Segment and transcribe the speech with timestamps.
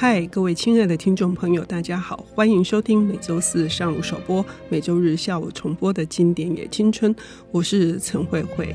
[0.00, 7.14] 嗨，各位亲爱的听众朋友，大家好，欢迎收听每周四上午首播、每周日下午重播的经典也青春。
[7.52, 8.74] 我是陈慧慧。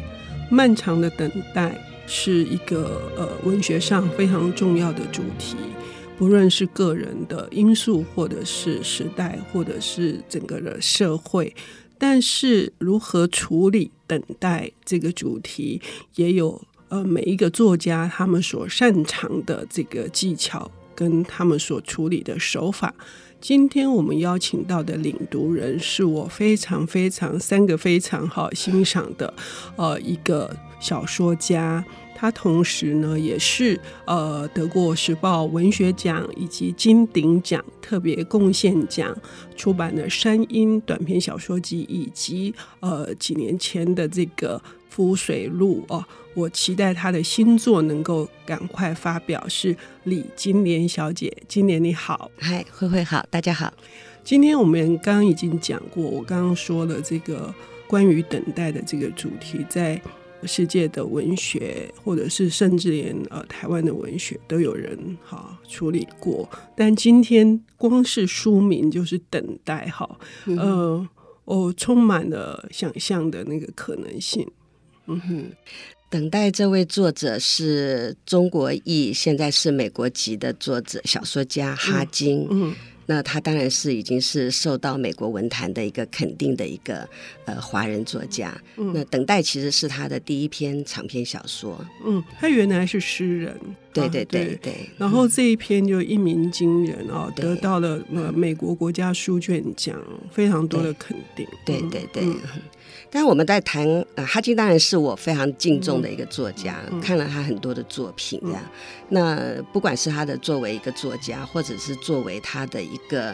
[0.51, 1.75] 漫长的等待
[2.05, 5.55] 是一个呃文学上非常重要的主题，
[6.15, 11.55] 不论是个人的因素，或者是时代，或者是整个的社会。
[11.97, 15.81] 但是如何处理等待这个主题，
[16.17, 20.69] 也有呃每一个作家他们所擅长的这个技巧。
[20.95, 22.93] 跟他们所处理的手法。
[23.41, 29.31] 今天我们邀请到的领读人是我非常非常三个非常好欣赏的
[29.75, 39.15] 呃一个小说家，他同时呢也是呃得过时报文学奖以及金鼎奖特别贡献奖
[39.55, 44.59] 出版的《山鹰》短篇小说集，以及呃几年前的这个。
[44.95, 46.01] 浮水路哦，
[46.33, 49.45] 我期待他的新作能够赶快发表。
[49.49, 49.75] 是
[50.05, 53.73] 李金莲小姐，金莲你好，嗨，慧慧好，大家好。
[54.23, 57.53] 今天我们刚刚已经讲过，我刚刚说了这个
[57.87, 60.01] 关于等待的这个主题，在
[60.43, 66.49] 世界的文学，或者是甚至连呃台湾的文学，都有人哈处理过。
[66.73, 71.05] 但今天光是书名就是等待哈，呃，
[71.43, 74.47] 我充满了想象的那个可能性。
[75.07, 75.45] 嗯哼，
[76.09, 82.47] 等待这位作者是中国裔，现在是美国籍的作者、小说家哈金。
[82.49, 82.69] 嗯。
[82.69, 82.75] 嗯
[83.07, 87.07] 那他当然是已经是受到美国文坛的一个肯定的一个
[87.45, 88.59] 呃华人作家。
[88.77, 91.79] 嗯，那等待其实是他的第一篇长篇小说。
[92.03, 93.55] 嗯，他原来是诗人。
[94.01, 99.95] 对对对对，然后这一篇就一鸣惊人哦，得到了呃美国国家书卷奖
[100.31, 101.47] 非常多的肯定。
[101.65, 102.23] 对对对。
[102.23, 102.39] 嗯。
[103.09, 108.61] 但是我们在谈呃哈金，当然是我非常敬重的一个作家，嗯、看了他很多的作品这样。
[108.63, 108.71] 嗯、
[109.09, 113.33] 那不管是他的作为一个作家，或者是作为他的一个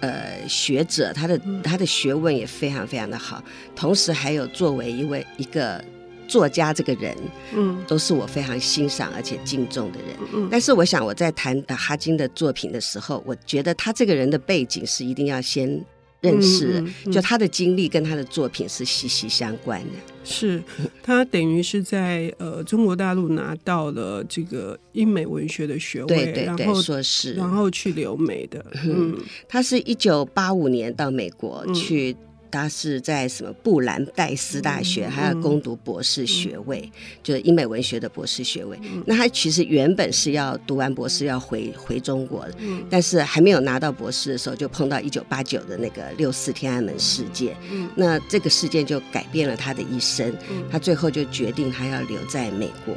[0.00, 3.42] 呃学者，他的他的学问也非常非常的好。
[3.76, 5.84] 同时还有作为一位一个
[6.30, 7.16] 作家这个人，
[7.52, 10.08] 嗯，都是我非常欣赏而且敬重的人。
[10.34, 15.84] 嗯，但是我想我在谈哈金的作品的时候，我觉得他这个人的背景是一定要先。
[16.22, 19.96] 认识，就他的经历跟他的作品是息息相关的。
[20.22, 20.62] 是
[21.02, 28.62] 他等于是在呃中国大陆拿到了这个英美文学的学位，对对对，然后硕士，然后去留美的。
[28.84, 29.16] 嗯，
[29.48, 32.14] 他是一九八五年到美国去。
[32.50, 38.78] 他是在什么布兰代斯大学，还要攻读博士学位，嗯、就是英美文学的博士学位。
[38.82, 47.56] 嗯、那他其实原本是要读完博士要回回中国的，嗯、但是还没有拿到博士的时候，就碰到一九八九的那个六四天安门事件。
[47.70, 50.28] 嗯、那这个事件就改变了他的一生。
[50.50, 52.94] 嗯、他最后就决定他要留在美国。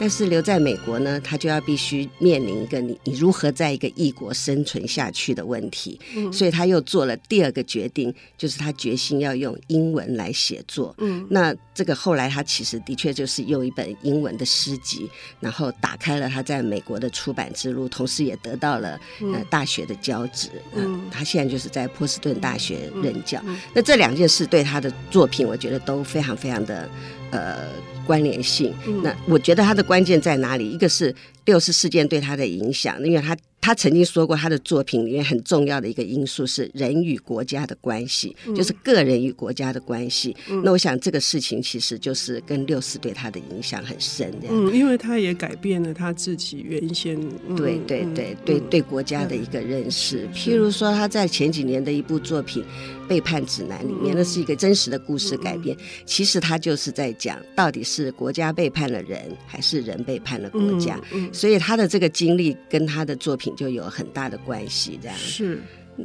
[0.00, 6.00] 但是留在美国呢，他就要必须面临一个你你如何在一个异国生存下去的问题。
[6.16, 10.94] 嗯，所以他又做了第二个决定，就是他决心要用英文来写作。
[11.00, 15.06] 嗯，那这个后来他其实的确就是用一本英文的诗集，
[15.38, 20.48] 然后打开了他在美国的出版之路，同时也得到了呃大学的教职。
[20.74, 23.38] 嗯，呃，他现在就是在波士顿大学任教。
[23.44, 26.88] 嗯，那这两件事对他的作品，我觉得都非常非常的。
[27.30, 27.68] 呃，
[28.06, 28.74] 关联性。
[29.02, 30.68] 那我觉得它的关键在哪里？
[30.68, 31.14] 一个是
[31.44, 33.36] 六四事件对他的影响，因为他。
[33.60, 40.34] 他曾经说过，他的作品里面很重要的一个因素是人与国家的关系，嗯、就是个人与国家的关系。
[40.48, 44.48] 嗯、那我想这个事情其实就是跟六四对他的影响很深的。
[44.48, 50.26] 嗯，因为他也改变了他自己原先、嗯、对对对对、嗯、对国家的一个认识。
[50.26, 52.64] 嗯、譬如说，他在前几年的一部作品
[53.06, 55.76] 《背叛指南》里面，嗯、那是一个真实的故事改编。
[55.76, 60.98] 嗯、其实他就是在讲，到底是国家背叛了人，还是人背叛了国家？
[61.30, 63.49] 所以他的这个经历跟他的作品。
[63.56, 65.60] 就有很大的关系，这样是。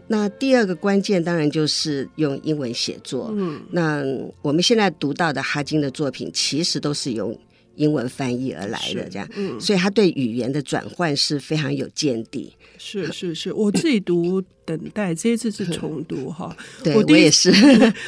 [0.07, 3.31] 那第二个关键当然就是用英文写作。
[3.33, 4.03] 嗯，那
[4.41, 7.37] 我们现在读到的哈金的作品，其实都是用
[7.75, 9.27] 英文翻译而来的，这样。
[9.35, 12.53] 嗯，所以他对语言的转换是非常有见地。
[12.77, 17.51] 是是是，我自己读等待这一次是重读哈， 对我也是。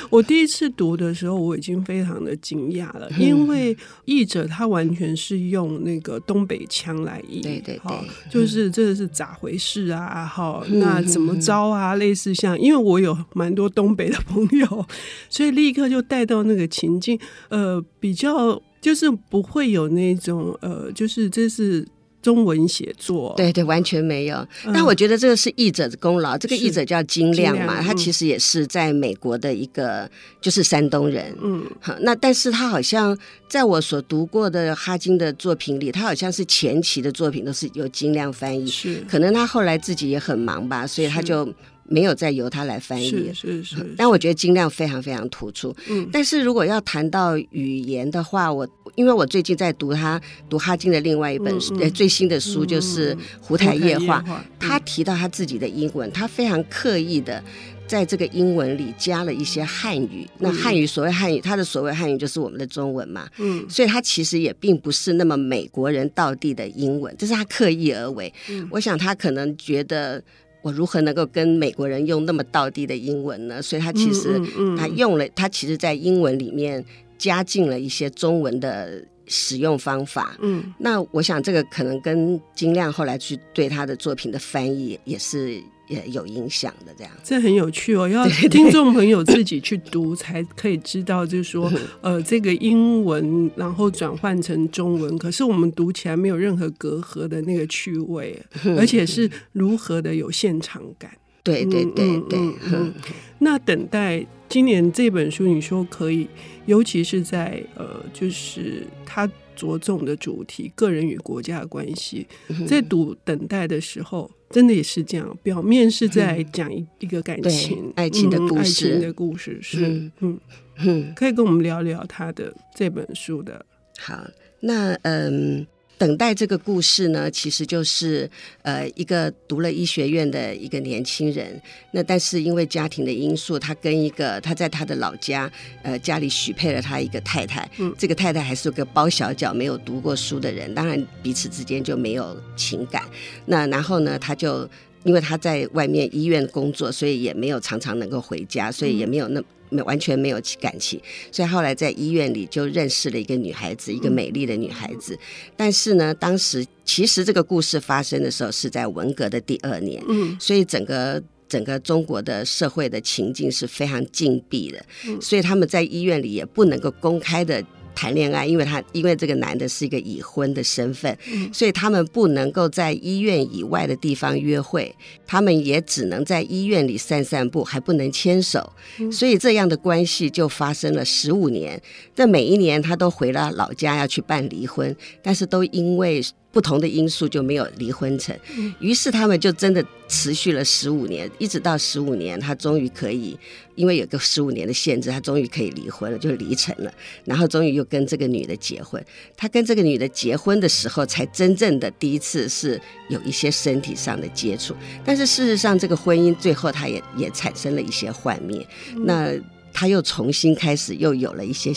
[0.09, 3.75] 我第一次读的时候，我已经非常的惊讶了， 因为
[4.05, 7.97] 译者他完全是用那个东北腔来译，对对对，
[8.29, 10.25] 就是这是咋回事啊？
[10.25, 11.95] 哈，那怎么着啊？
[11.95, 14.85] 类似像，因为我有蛮多东北的朋友，
[15.29, 17.17] 所以立刻就带到那个情境，
[17.47, 21.85] 呃，比较就是不会有那种呃，就是这是。
[22.19, 24.45] 中文写作，对对，完全没有。
[24.73, 26.35] 但我觉得这个是译者的功劳。
[26.35, 30.09] 嗯、这个译者叫金亮嘛，亮他其实也是在美国的一个，
[30.41, 31.33] 就是山东人。
[31.41, 33.17] 嗯，好，那但是他好像
[33.47, 41.47] 在我所读过的哈金的作品里，他好像是前期的作品都是由金亮翻译，是可能他后来自己也很忙吧，所以他就。
[41.87, 43.75] 没有再由他来翻译，是是。
[43.97, 45.75] 但我觉得尽量非常非常突出。
[45.89, 54.23] 嗯，但是如果要谈到语言的话，我因为我最近在读他读哈金的另外一本书，最新的书就是《湖台夜话》。
[54.29, 57.41] 嗯、他提到他自己的英文，他非常刻意的
[57.87, 60.27] 在这个英文里加了一些汉语。
[60.39, 63.29] 嗯、那汉语所谓汉语，他的所谓汉语就是我们的中文嘛。
[63.37, 68.33] 嗯，所以他其实也并不是那么美国人道地的英文，这是他刻意而为。
[68.49, 70.21] 嗯，我想他可能觉得。
[70.67, 73.61] 我如何能够跟美国人用那么道地的英文呢？
[73.61, 74.37] 所以他其实
[74.77, 76.83] 他用了，他其实在英文里面
[77.17, 80.35] 加进了一些中文的使用方法。
[80.41, 85.61] 嗯，那我想这个可能跟金亮后来去对他的作品的翻译也是。
[85.89, 88.05] 也有影响的，这样这很有趣哦。
[88.11, 91.71] 要听众朋友自己去读，才可以知道，就是说，
[92.03, 98.37] 呃，这个英文然后转换成中文，可是我们读起来没有任何隔阂的那个趣味，
[98.77, 101.09] 而且是如何的有现场感。
[101.53, 102.39] 对对对对。
[102.71, 102.93] 嗯
[103.39, 106.27] 那等待今年这本书，你说可以，
[106.65, 109.29] 尤其是在呃，就是他。
[109.57, 112.27] 着重的主题，个人与国家的关系，
[112.67, 115.35] 在读等待的时候，真的也是这样。
[115.41, 120.39] 表面是在讲一一个感情、爱情的故事，爱情的故事是嗯
[120.77, 123.65] 嗯，可以跟我们聊聊他的这本书的。
[123.97, 124.27] 好，
[124.59, 125.65] 那嗯。
[125.97, 128.29] 等待这个故事呢，其实就是
[128.61, 131.59] 呃一个读了医学院的一个年轻人，
[131.91, 135.51] 那但是因为家庭的因素，他跟一个他在他的老家
[135.81, 143.03] 呃家里许配了他一个太太，嗯，这个太太还是个包小脚没有读过书的人，当然彼此之间就没有情感。
[143.45, 144.69] 那然后呢，他就
[145.03, 149.43] 因为他在外面医院工作，所以也没有常常能够回家，所以也没有那。
[149.69, 150.99] 没完全没有感情，
[151.31, 155.17] 所以后来在医院里就认识了一个女孩子，一个美丽的女孩子。
[155.55, 164.85] 但是呢，当时其实这个故事发生的时候是在文革的第二年，嗯，所以整个整个中国的社会的情境是非常禁闭的，
[165.21, 167.63] 所以他们在医院里也不能够公开的。
[167.97, 174.95] 谈恋爱，因为他因为这个男的是一个已婚的身份，嗯、所以他们不能够在医院以外的地方约会，
[175.25, 181.81] 他们也只能在医院里散散步，还不能牵手，嗯、所以这样的关系就发生了十五年。
[182.13, 186.21] 这每一年他都回了老家要去办离婚，但是都因为。
[186.57, 188.35] 不同的因素就没有离婚成，
[188.79, 193.37] 于是他们就真的持续了十五年，一直到十五年，他终于可以，
[193.75, 196.91] 因为有个十五年的限制，他终于可以离婚了，就离成了，
[197.25, 198.99] 然后终于又跟这个女的结婚。
[199.35, 204.75] 他跟这个女的结婚的时候，才真正的第一次是有一些身体上的接触，
[205.05, 208.67] 但是事实上，这个婚姻最后他也也产生了一些幻灭。
[209.05, 209.31] 那
[209.77, 211.71] 他又重新开始，又有了一些。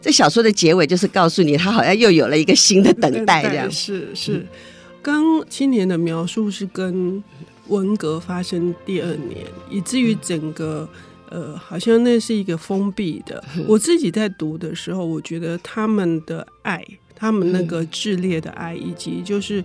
[0.00, 4.46] 这小说的结尾就是告诉你，他好像又有了一个新的等待，这样是是。
[5.02, 7.22] 刚青年的描述是跟
[7.68, 10.88] 文革发生第二年，以至于整个
[11.28, 13.44] 呃，好像那是一个封闭的。
[13.66, 16.82] 我自己在读的时候，我觉得他们的爱，
[17.14, 19.62] 他们那个炽烈的爱，以及就是。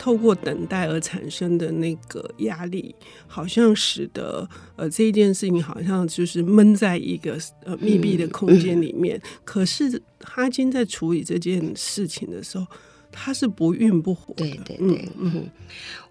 [0.00, 2.94] 透过等待而产生的那个压力，
[3.26, 9.20] 好像使得呃这一件事情好像就是闷在一个呃密闭的空间里面。
[9.44, 12.66] 可是哈金在处理这件事情的时候，
[13.12, 14.46] 他是不孕不火的。
[14.46, 15.50] 对对对，嗯，嗯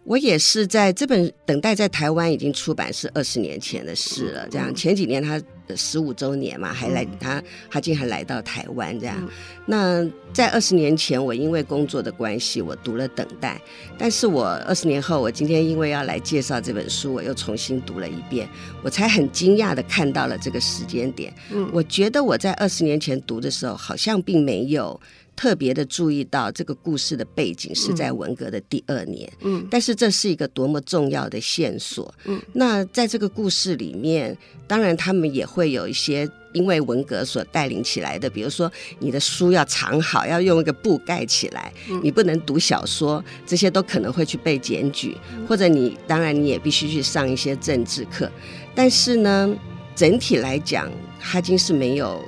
[0.04, 4.48] 我也是在这本《等待》在台湾已经出版是二十年前的事了。
[4.50, 5.42] 这样前几年他。
[5.76, 9.16] 十五周年嘛，还来他他竟还来到台湾这样。
[9.22, 9.30] 嗯、
[9.66, 13.60] 那在二十年前，我因为工作的关系，我读了《等待》，
[13.98, 18.48] 但是我二十年后，我今天因为要来介绍这本书，我又重新读了一遍，
[18.84, 21.34] 我才很惊讶的看到了这个时间点。
[21.52, 25.00] 嗯，我觉得我在二十年前读的时候，好像并没有。
[25.40, 38.70] 特别的注意到这个故事的背景是在文革的第二年，嗯，但是这是一个多么重要的线索，嗯，那在这个故事里面，当然他们也会有一些因为文革所带领起来的，比如说
[39.00, 41.72] 你的书要藏好，要用一个布盖起来，
[42.04, 45.16] 你不能读小说，这些都可能会去被检举，
[45.48, 48.30] 或者你当然你也必须去上一些政治课，
[48.76, 49.56] 但是呢，
[49.96, 52.22] 整体来讲，哈金是没有。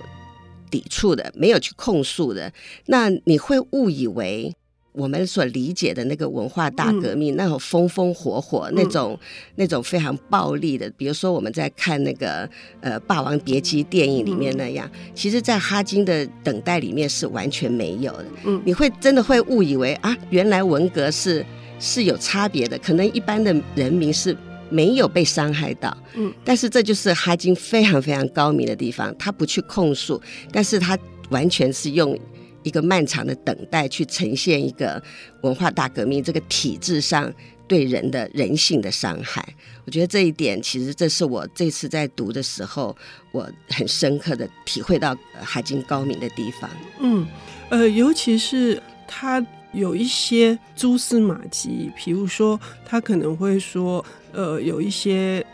[0.71, 2.51] 抵触的，没有去控诉的，
[2.87, 4.55] 那你会误以为
[4.93, 9.19] 我们所理解的那个文化大革命，嗯、那种风风火火，那种、嗯、
[9.55, 12.49] 那种非常暴力的，比如说我们在看那个
[12.81, 18.25] 呃《霸王别姬》电影里面那样，嗯、其实，在哈金的等待里面是完全没有的。
[18.43, 21.45] 嗯，你会真的会误以为啊，原来文革是
[21.79, 24.35] 是有差别的，可能一般的人民是
[24.71, 25.95] 没有被伤害到。
[26.15, 30.19] 嗯，但是这就是哈金非常非常高明的地方，他不去控诉，
[30.51, 30.97] 但是他
[31.29, 32.17] 完全是用。
[32.63, 35.01] 一个漫长的等待，去呈现一个
[35.41, 37.33] 文化大革命这个体制上
[37.67, 39.43] 对人的人性的伤害。
[39.83, 42.95] 我觉得这一点，其实这是我这次在读的时候，
[43.31, 46.69] 我很深刻的体会到哈金高明的地方。
[46.99, 47.25] 嗯，
[47.71, 55.45] 呃，尤其是他有一些蛛丝马迹，比如说他可能会说，呃，有一些。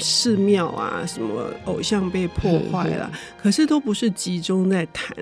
[0.00, 5.16] 寺庙啊，什么偶像被破坏了，嗯、可是都不是集中在谈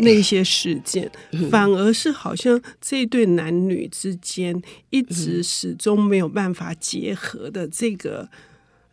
[0.00, 8.38] 那些事件，对反而是好像这对男女之间一直始终没有办法结合的这个、嗯、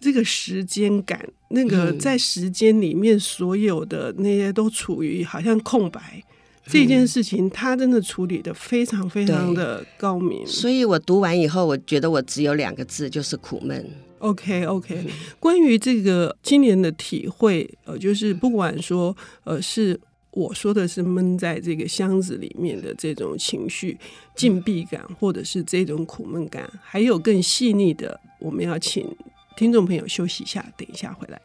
[0.01, 6.22] 这个时间感，那个在时间里面所有的那些都处于好像空白。
[6.68, 13.86] 嗯、这件事情他真的处理的非常非常的高明，所以我读完以后，我觉得我只有两个字，就是苦闷。
[14.20, 15.08] Okay, okay.
[15.40, 20.00] 关于这个今年的体会，呃，就是不管说，呃，是
[20.32, 23.96] 我说的是闷在这个箱子里面的这种情绪
[24.36, 29.08] 禁闭感，或者是这种苦闷感，还有更细腻的，我们要请
[29.56, 31.40] 听众朋友休息一下，等一下回来。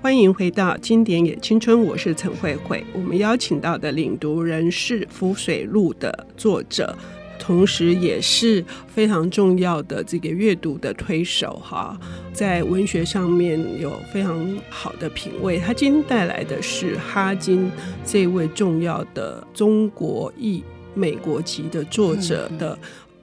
[0.00, 2.84] 欢迎回到《经典也青春》，我是陈慧慧。
[2.94, 6.96] 我们邀请到的领读人是《浮水路》的作者，
[7.36, 11.98] 同时也是非常重要的这个阅读的推手哈，
[12.32, 15.58] 在文学上面有非常好的品味。
[15.58, 17.68] 他今天带来的是哈金
[18.04, 20.62] 这位重要的中国裔
[20.94, 22.78] 美国籍的作者的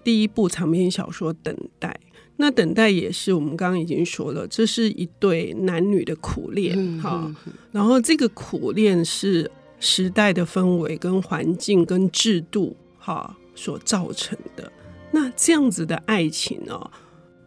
[0.05, 1.89] 第一部长篇小说《等待》。
[2.37, 7.33] 那等待也是我们刚刚已经说了，这是一对男女的苦恋，哈。
[7.71, 14.71] 然后这个苦恋是时代的氛围、跟环境、跟制度，哈所造成的。
[15.11, 16.91] 那这样子的爱情哦，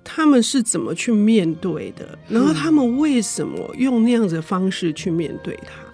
[0.03, 2.19] 他们是怎么去面对的？
[2.27, 5.88] 然后他们为什么用那样子的方式去面对它？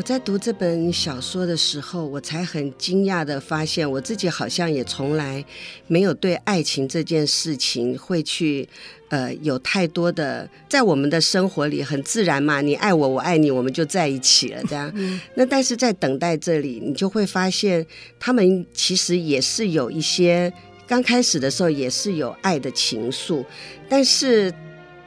[0.00, 5.44] 我在读这本小说的时候，我才很惊讶的发现，我自己好像也从来
[5.88, 8.66] 没有对爱情这件事情会去，
[9.10, 14.90] 呃，有太多的在我们的生活里很自然嘛，你爱我，我爱你，我们就在一起了，这样。
[15.36, 17.86] 那但是在等待这里，你就会发现，
[18.18, 20.50] 他们其实也是有一些
[20.86, 23.44] 刚开始的时候也是有爱的情愫，
[23.86, 24.50] 但是。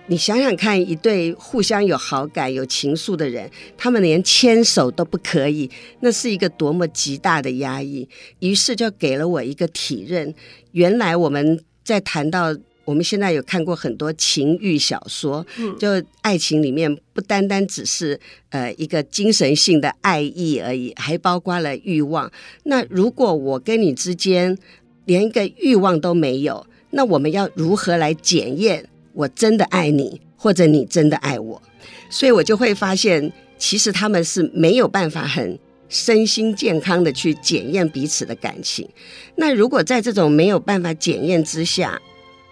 [0.07, 5.69] 你想想看，一对互相有好感、有情愫的人，他们连牵手都不可以，
[6.01, 8.07] 那是一个多么极大的压抑。
[8.39, 10.35] 于是就给了我一个体认：
[10.73, 15.45] 原来我们在谈到我们现在有看过很多情欲小说，
[15.79, 18.19] 就爱情里面不单单只是
[18.49, 22.29] 呃一个精神性的爱意而已，还包括了欲望。
[22.63, 24.57] 那如果我跟你之间
[25.05, 28.89] 连一个欲望都没有，那我们要如何来检验？
[29.13, 31.61] 我真的爱你，或者你真的爱我，
[32.09, 38.87] 所以我就会发现，其实他们是没有办法很身心健康的去检验彼此的感情。
[39.35, 42.01] 那如果在这种没有办法检验之下，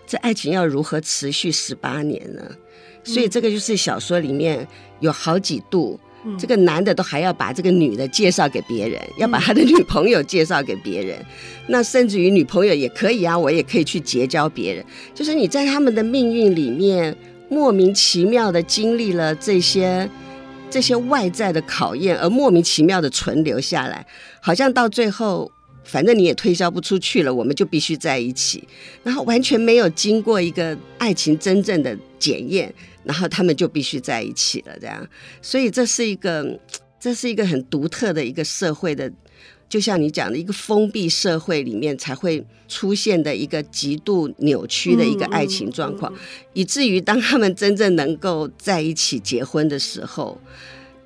[0.06, 2.44] 这爱情要如何持续十八年呢？
[3.04, 4.68] 所以这个就是小说里面
[5.00, 6.00] 有好几度，
[6.38, 11.18] 这个男的都还要把这个女的介绍给别人，要把他的女朋友介绍给别人。
[11.68, 14.86] 那甚至于女朋友也可以啊，我也可以去结交别人。
[15.14, 17.16] 就是你在他们的命运里面
[17.50, 20.10] 莫名其妙的经历了这些
[20.70, 24.06] 这些外在的考验，而莫名其妙的存留下来，
[24.40, 25.52] 好像到最后
[25.84, 28.64] 反正你也推销不出去了，我们就必须在一起，
[29.04, 35.08] 然后完全没有经过一个爱情真正的检验，然后他们就必须在一起了，这样。
[35.42, 36.60] 所以这是一个
[37.00, 39.12] 这是一个很独特的一个社会的。
[39.68, 46.14] 就像你讲的，一个封闭社会里面才会出现的一个极度扭曲的一个爱情状况，
[46.52, 50.38] 以至于当他们真正能够在一起结婚的时候，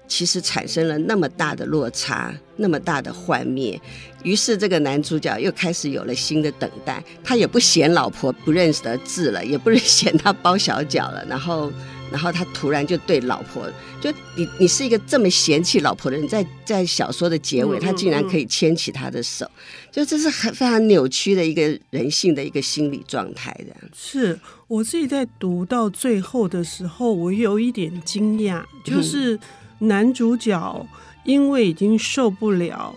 [0.08, 3.80] 其实产生了那么大的落差，那么大的幻灭。
[4.26, 11.72] 于是这个男主角又开始有了新的等待，他也不嫌老婆不认识的字了，也不是嫌他包小脚了，然后
[12.12, 19.50] 然后他突然就对老婆，就你你是一个这么嫌弃老婆的人，在在小说的结尾，他竟然可以牵起她的手，
[19.92, 23.76] 就这是很非常扭曲的一个人性的一个心理状态的。
[23.94, 29.40] 是我自己在读到最后的时候，我有一点惊讶，就是
[29.80, 30.88] 男主角
[31.26, 32.96] 因为已经受不了。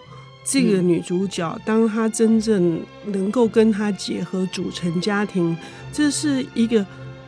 [0.51, 5.55] 这个女主角，当她真正能够跟他结合组成家庭，
[5.93, 6.85] 这是一个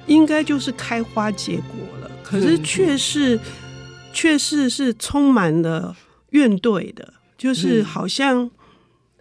[0.07, 2.11] 应该就是开花结果了。
[2.23, 3.39] 可是却是，
[4.15, 5.95] 却是是充满了
[6.31, 8.51] 怨怼的，就是好像，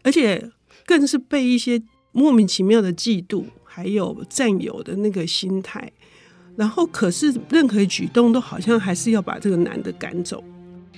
[0.01, 0.49] 而且
[0.85, 1.81] 更是被一些
[2.13, 5.91] 莫名其妙的嫉妒还有占有的那个心态。
[6.55, 10.41] 然后，可是任何举动都好像还是要把这个男的赶走。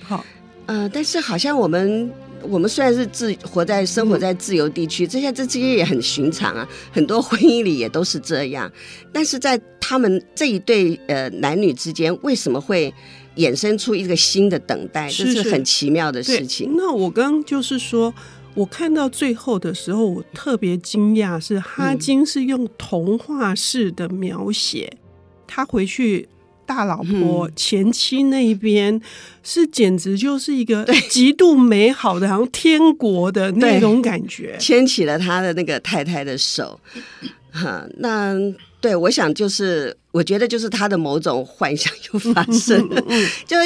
[0.00, 0.24] 好，
[0.66, 2.08] 呃，但是好像我们。
[2.48, 8.70] 我们虽然是自活在生活在自由地区，这些这这些也很寻常啊，很多婚姻里也都是这样。
[9.12, 12.92] 但是在他们这一对呃男女之间，为什么会
[13.36, 15.08] 衍生出一个新的等待？
[15.10, 16.74] 这是很奇妙的事情。
[16.76, 18.12] 那我刚刚就是说，
[18.54, 24.98] 我看到最后的时候，我特别惊讶，是哈金是用童话式的描写，
[25.46, 26.28] 他回去。
[26.66, 29.00] 大老婆前妻那一边
[29.42, 36.78] 是简直就是一个极度美好的，好像天国的那种感觉，牵起了他的那个太太的手。
[37.50, 38.34] 哈，那
[38.80, 43.02] 对，我想就是，我觉得就是他的某种幻想又发生了，
[43.46, 43.56] 就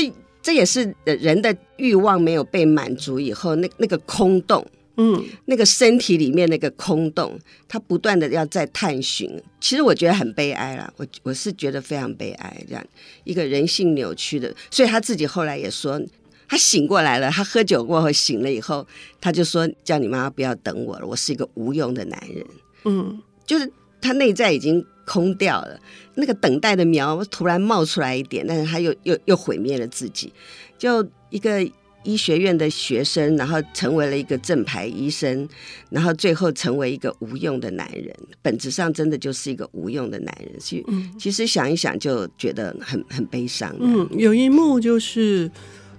[0.43, 4.67] 这也是人的欲望没有被满足以后，那那个空洞。
[4.99, 7.38] 嗯，那个身体里面那个空洞，
[7.69, 9.31] 他不断的要在探寻。
[9.61, 12.83] 其实我觉得很悲哀啦，我我是觉得非常悲哀，这样
[13.25, 14.55] 一个人性扭曲的。
[14.71, 16.00] 所以他自己后来也说，
[16.49, 18.87] 他醒过来了，他喝酒过后醒了以后，
[19.21, 22.47] 他就说叫你妈妈不要等我了，我是一个无用的男人。
[22.87, 25.79] 嗯，就是他内在已经空掉了，
[26.15, 30.33] 那个等待的苗突然冒出来一点，但是他又又又毁灭了自己，
[30.79, 31.71] 就一个。
[32.07, 35.47] 医学院的学生，然后成为了一个正牌医生，
[35.91, 40.53] 然后最后成为一个无用的男人，本质上真的就是一个无用的男人。
[40.61, 40.85] 其实，
[41.19, 43.75] 其实想一想就觉得很很悲伤。
[43.81, 45.51] 嗯，有一幕就是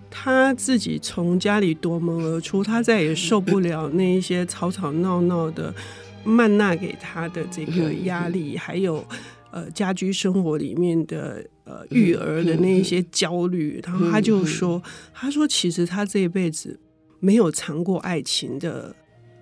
[0.09, 5.73] 他自己从家里夺门而出，他再也受不了那一些吵吵闹闹的
[6.23, 9.05] 曼娜给他的这个压力，还有。
[9.57, 14.79] 呃，家居生活里面的呃育儿的那一些焦虑，然后他就说，
[15.15, 16.79] 他说其实他这一辈子
[17.19, 18.95] 没有尝过爱情的，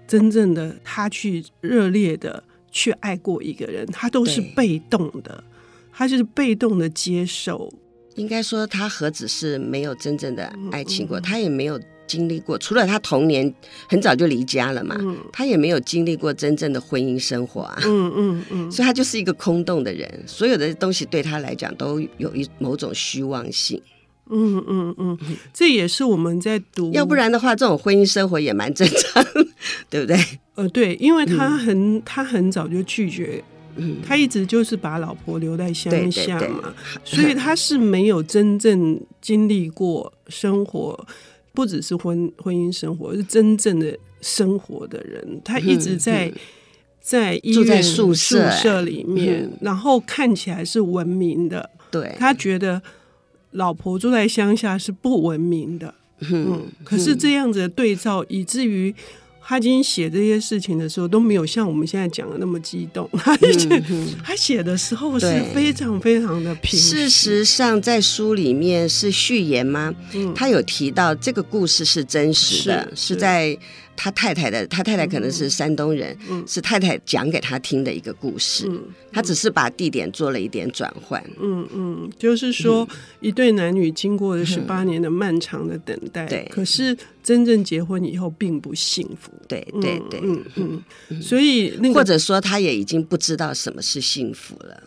[0.08, 2.42] 真正的他去热烈的
[2.72, 5.44] 去爱过一个人，他都是被动的，
[5.92, 7.70] 他就是被动的接受。
[8.16, 11.78] 应该说，他何止是没有真正的爱情过，他也没有。
[12.08, 13.54] 经历过，除了他童年
[13.90, 23.82] 很早就离家了嘛，嗯、他也没有经历过真正的婚姻生活啊，嗯嗯嗯， 所以他就是一个空洞的人，所有的东西对他来讲都有一某种虚妄性，
[24.30, 25.18] 嗯嗯嗯，
[25.54, 29.24] 这也是我们在读， 要不然的话，这种婚姻生活也蛮正常，
[29.90, 30.18] 对不对？
[30.56, 33.44] 呃，对，因为他很、嗯、他很早就拒绝，
[33.76, 36.64] 嗯，他一直就是把老婆留在乡下嘛，对对对，
[37.04, 41.06] 所以他是没有真正经历过生活。
[41.56, 45.42] 不只是婚婚姻生活，是真正的生活的人。
[45.44, 46.40] 他一直在、嗯嗯、
[47.00, 51.70] 在医院宿舍宿舍里面，嗯、然后看起来是文明的。
[51.90, 52.82] 对，他觉得
[53.52, 55.96] 老婆住在乡下是不文明的。
[56.20, 58.94] 嗯，嗯，可是这样子的对照，以至于。
[59.48, 63.38] 他今天写这些事情的时候都没有像我们现在讲的那么激动， 他
[64.24, 66.80] 他写的时候是非常非常的平。
[66.80, 69.94] 事实上，在书里面是序言吗？
[70.14, 73.58] 嗯，他有提到这个故事是真实的，是，是在。
[73.96, 78.68] 他太太的，他太太可能是山东人，嗯、是太太讲给他听的一个故事。
[78.70, 81.24] 嗯、他只是把地点做了一点转换。
[81.40, 82.88] 嗯嗯，就是说，
[83.20, 89.32] 一对男女经过了十八年的漫长的等待， 对、嗯，可是真正结婚以后并不幸福。
[89.48, 94.84] 对对对，嗯嗯，嗯，所以、那个、或者说他也已经不知道什么是幸福了。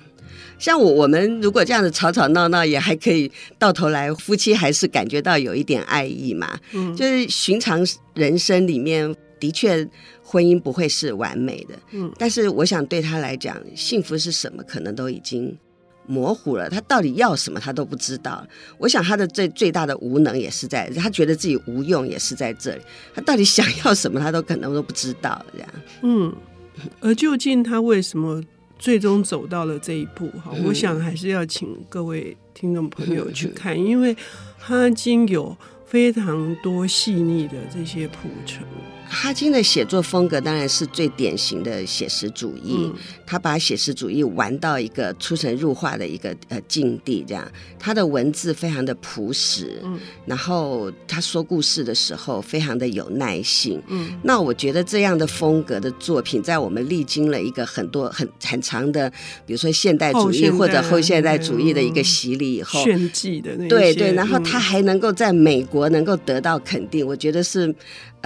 [0.59, 6.59] 像我我们如果这样子吵吵闹闹，也还可以到头来夫妻还是感觉到有一点爱意嘛。
[6.73, 9.87] 嗯，就是寻常人生里面的确
[10.23, 11.75] 婚姻不会是完美的。
[11.93, 15.57] 嗯，但是我想对他来讲，幸福是什么，可能都已经
[16.07, 16.69] 模糊了。
[16.69, 18.47] 他到底要什么，他都不知道。
[18.79, 22.83] 我想他的最最大的无能也是在，他觉得自己无用也是在这里。
[23.15, 25.69] 他到底想要什么，他都可能都不知道这样。
[26.03, 26.35] 嗯，
[27.01, 28.43] 而究竟他为什么？
[28.79, 30.29] 最终走到了这一步。
[30.45, 34.17] 哈，我想还是要请各位听众朋友去看，因为
[34.59, 38.63] 哈金有非常多细腻的这些铺陈。
[39.09, 42.95] 哈金的写作风格当然是最典型的写实主义，嗯、
[43.27, 59.11] 他把写实主义玩到一个出神入化的一个呃境地，这样他的文字非常的朴实，嗯，然后他说故事的时候非常的有耐性，嗯，那我觉得这样的风格的作品，在我们历经了一个很多很很长的，
[59.47, 67.75] 比如说现代主义或者后现代主义的一个洗礼以后，炫技的那些对对，然后他还能够在美国能够得到肯定，我觉得是。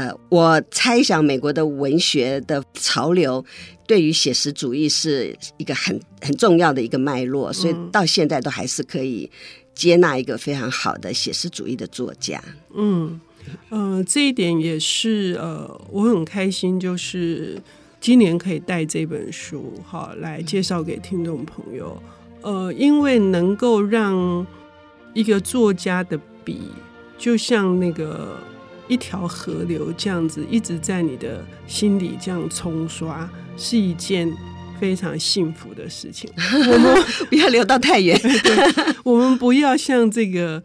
[0.02, 3.44] 呃，我猜想美国的文学的潮流
[3.86, 9.30] 对于写实主义是一个很很重要的一个脉络，所以到现在都还是可以
[9.74, 12.42] 接纳一个非常好的写实主义的作家。
[12.74, 13.20] 嗯，
[13.68, 17.60] 呃，这一点也是呃，我很开心，就是
[18.00, 22.02] 今年可以带这本书哈来介绍给听众朋友。
[22.40, 24.44] 呃，因为能够让
[25.14, 26.62] 一个作家的笔，
[27.16, 28.36] 就像那个。
[28.92, 33.26] 一条河流这样子一直在你的心里这样冲刷，
[33.56, 34.30] 是一件
[34.78, 36.30] 非常幸福的事情。
[36.36, 38.20] 我 们不要流到太远，
[39.02, 40.62] 我们不要像这个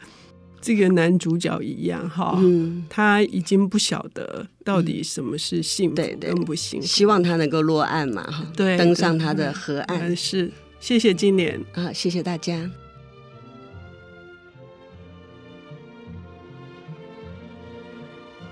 [0.60, 6.86] 这个男主角一样哈，嗯，他已经不晓得到底什么是幸福跟不幸福。
[6.86, 10.14] 希望他能够落岸嘛，对，登上他的河岸。
[10.14, 12.70] 是，谢谢金莲啊，谢谢大家。